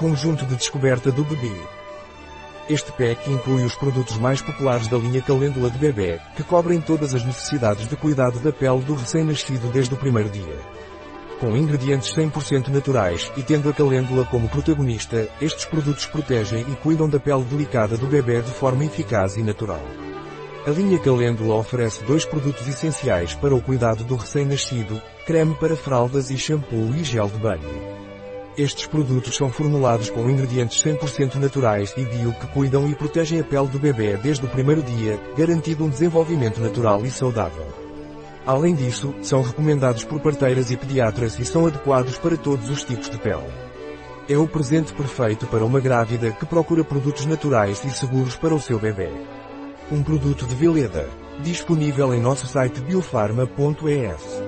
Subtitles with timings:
[0.00, 1.52] Conjunto de descoberta do bebê.
[2.70, 7.14] Este pack inclui os produtos mais populares da linha Calêndula de bebê, que cobrem todas
[7.14, 10.58] as necessidades de cuidado da pele do recém-nascido desde o primeiro dia.
[11.38, 17.06] Com ingredientes 100% naturais e tendo a calêndula como protagonista, estes produtos protegem e cuidam
[17.06, 19.84] da pele delicada do bebê de forma eficaz e natural.
[20.66, 26.30] A linha Calêndula oferece dois produtos essenciais para o cuidado do recém-nascido, creme para fraldas
[26.30, 27.89] e shampoo e gel de banho.
[28.58, 33.44] Estes produtos são formulados com ingredientes 100% naturais e bio que cuidam e protegem a
[33.44, 37.66] pele do bebê desde o primeiro dia, garantindo um desenvolvimento natural e saudável.
[38.44, 43.08] Além disso, são recomendados por parteiras e pediatras e são adequados para todos os tipos
[43.08, 43.46] de pele.
[44.28, 48.60] É o presente perfeito para uma grávida que procura produtos naturais e seguros para o
[48.60, 49.10] seu bebê.
[49.92, 51.08] Um produto de Veleda.
[51.40, 54.39] Disponível em nosso site biofarma.es.